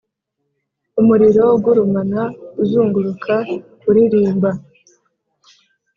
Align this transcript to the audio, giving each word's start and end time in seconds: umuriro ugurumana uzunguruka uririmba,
umuriro 0.99 1.43
ugurumana 1.55 2.21
uzunguruka 2.61 3.35
uririmba, 3.89 4.51